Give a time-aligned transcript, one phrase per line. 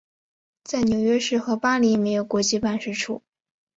[0.63, 3.21] 在纽约市和巴林设有国际办事处。